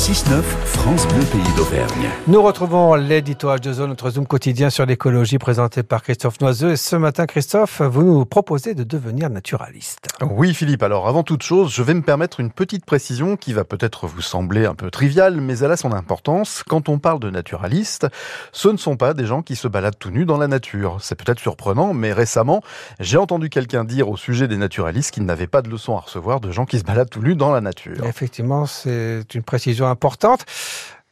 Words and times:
6-9, 0.00 0.40
France 0.64 1.06
Bleu 1.08 1.22
Pays 1.26 1.54
d'Auvergne. 1.58 2.08
Nous 2.26 2.40
retrouvons 2.40 2.94
l'éditoire 2.94 3.60
de 3.60 3.70
zone, 3.70 3.90
notre 3.90 4.08
zoom 4.08 4.26
quotidien 4.26 4.70
sur 4.70 4.86
l'écologie 4.86 5.36
présenté 5.36 5.82
par 5.82 6.02
Christophe 6.02 6.40
Noiseux. 6.40 6.70
Et 6.70 6.76
ce 6.76 6.96
matin, 6.96 7.26
Christophe, 7.26 7.82
vous 7.82 8.02
nous 8.02 8.24
proposez 8.24 8.72
de 8.72 8.82
devenir 8.82 9.28
naturaliste. 9.28 10.08
Oui, 10.22 10.54
Philippe. 10.54 10.82
Alors, 10.82 11.06
avant 11.06 11.22
toute 11.22 11.42
chose, 11.42 11.70
je 11.70 11.82
vais 11.82 11.92
me 11.92 12.00
permettre 12.00 12.40
une 12.40 12.50
petite 12.50 12.86
précision 12.86 13.36
qui 13.36 13.52
va 13.52 13.64
peut-être 13.64 14.06
vous 14.06 14.22
sembler 14.22 14.64
un 14.64 14.74
peu 14.74 14.90
triviale, 14.90 15.38
mais 15.38 15.58
elle 15.58 15.70
a 15.70 15.76
son 15.76 15.92
importance. 15.92 16.62
Quand 16.66 16.88
on 16.88 16.98
parle 16.98 17.20
de 17.20 17.28
naturaliste, 17.28 18.06
ce 18.52 18.68
ne 18.68 18.78
sont 18.78 18.96
pas 18.96 19.12
des 19.12 19.26
gens 19.26 19.42
qui 19.42 19.54
se 19.54 19.68
baladent 19.68 19.98
tout 19.98 20.10
nus 20.10 20.24
dans 20.24 20.38
la 20.38 20.48
nature. 20.48 20.96
C'est 21.02 21.14
peut-être 21.14 21.40
surprenant, 21.40 21.92
mais 21.92 22.14
récemment, 22.14 22.62
j'ai 23.00 23.18
entendu 23.18 23.50
quelqu'un 23.50 23.84
dire 23.84 24.08
au 24.08 24.16
sujet 24.16 24.48
des 24.48 24.56
naturalistes 24.56 25.10
qu'il 25.10 25.26
n'avait 25.26 25.46
pas 25.46 25.60
de 25.60 25.68
leçon 25.68 25.94
à 25.94 26.00
recevoir 26.00 26.40
de 26.40 26.50
gens 26.50 26.64
qui 26.64 26.78
se 26.78 26.84
baladent 26.84 27.10
tout 27.10 27.22
nus 27.22 27.36
dans 27.36 27.52
la 27.52 27.60
nature. 27.60 28.02
Effectivement, 28.06 28.64
c'est 28.64 29.26
une 29.34 29.42
précision 29.42 29.89
importante. 29.90 30.46